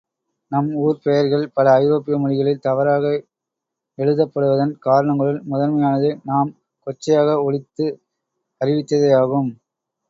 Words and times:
நம் 0.51 0.69
ஊர்ப் 0.75 1.03
பெயர்கள் 1.03 1.51
பல, 1.53 1.73
ஐரோப்பிய 1.73 2.15
மொழிகளில் 2.17 2.59
தவறாக 2.59 3.11
எழுதப்படுவதன் 3.97 4.73
காரணங்களுள் 4.79 5.41
முதன்மையானது, 5.45 6.11
நாம் 6.23 6.51
கொச்சையாக 6.87 7.39
ஒலித்து 7.45 7.87
அறிவித்ததேயாகும். 8.61 9.51